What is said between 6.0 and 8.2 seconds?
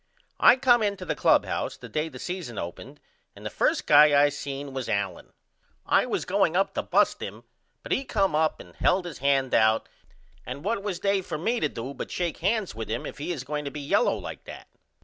was going up to bust him but he